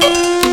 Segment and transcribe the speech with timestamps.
[0.00, 0.49] Bonsoir et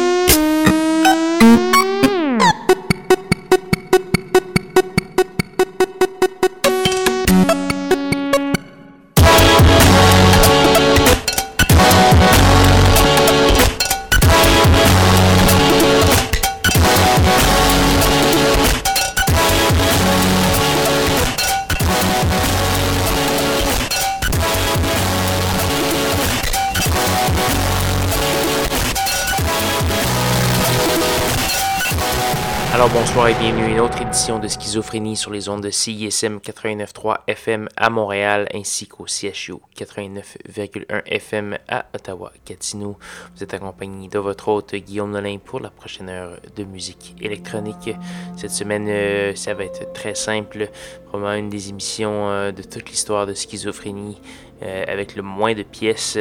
[34.18, 39.58] édition de Schizophrénie sur les ondes de CISM 89.3 FM à Montréal ainsi qu'au CHU
[39.78, 42.98] 89.1 FM à Ottawa-Gatineau.
[43.36, 47.92] Vous êtes accompagné de votre hôte Guillaume Nolin pour la prochaine heure de musique électronique.
[48.38, 50.72] Cette semaine, euh, ça va être très simple,
[51.06, 54.20] probablement une des émissions euh, de toute l'histoire de Schizophrénie.
[54.64, 56.18] Euh, avec le moins de pièces.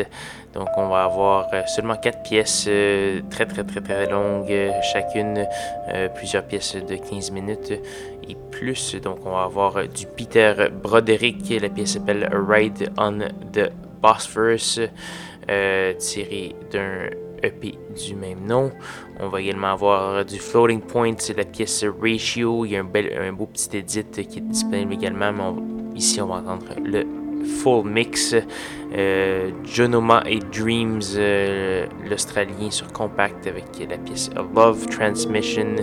[0.57, 5.47] Donc on va avoir euh, seulement quatre pièces euh, très très très très longues, chacune
[6.15, 7.75] plusieurs pièces de 15 minutes
[8.27, 8.97] et plus.
[8.97, 13.19] Donc on va avoir du Peter Broderick, la pièce s'appelle Ride on
[13.53, 14.81] the Bosphorus,
[15.99, 17.11] tiré d'un
[17.43, 18.73] EP du même nom.
[19.21, 22.65] On va également avoir du Floating Point, la pièce Ratio.
[22.65, 26.37] Il y a un beau petit edit qui est disponible également, mais ici on va
[26.37, 28.35] entendre le full mix.
[28.95, 35.77] Euh, Jonoma et Dreams, euh, l'Australien sur compact avec la pièce Love Transmission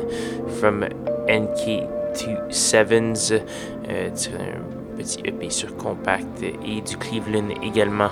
[0.59, 0.85] from
[1.27, 3.41] NK27,
[3.89, 8.11] euh, un petit EP sur compact et du Cleveland également.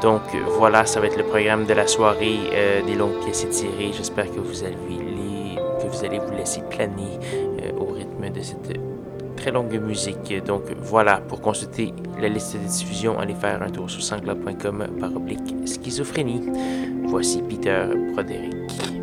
[0.00, 0.22] Donc
[0.58, 3.92] voilà, ça va être le programme de la soirée euh, des longues pièces étirées.
[3.92, 4.76] J'espère que vous allez
[5.80, 7.18] que vous allez vous laisser planer
[7.78, 8.91] au rythme de cette
[9.42, 10.32] très longue musique.
[10.46, 15.16] Donc voilà, pour consulter la liste de diffusion, allez faire un tour sur sangla.com par
[15.16, 16.42] oblique schizophrénie.
[17.06, 19.01] Voici Peter Broderick.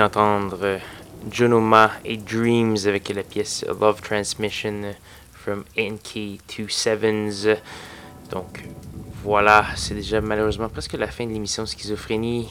[0.00, 0.78] Entendre
[1.30, 4.94] Junoma et Dreams avec la pièce Love Transmission
[5.32, 7.58] from NK27.
[8.30, 8.64] Donc
[9.22, 12.48] voilà, c'est déjà malheureusement presque la fin de l'émission Schizophrénie.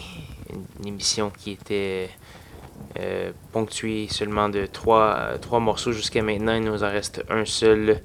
[0.51, 2.09] Une, émission qui était
[2.99, 6.53] euh, ponctuée seulement de trois, trois morceaux jusqu'à maintenant.
[6.55, 8.01] Il nous en reste un seul.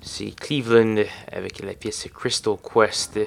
[0.00, 1.02] C'est Cleveland
[1.32, 3.18] avec la pièce Crystal Quest.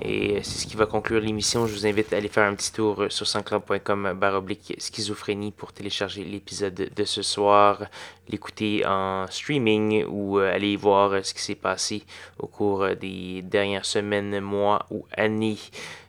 [0.00, 1.66] Et c'est ce qui va conclure l'émission.
[1.66, 6.24] Je vous invite à aller faire un petit tour sur sanscloud.com baroblique schizophrénie pour télécharger
[6.24, 7.86] l'épisode de ce soir,
[8.28, 12.04] l'écouter en streaming ou euh, aller voir ce qui s'est passé
[12.38, 15.58] au cours des dernières semaines, mois ou années.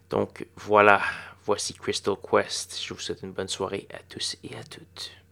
[0.10, 1.02] Donc voilà,
[1.46, 2.80] voici Crystal Quest.
[2.84, 5.23] Je vous souhaite une bonne soirée à tous et à toutes.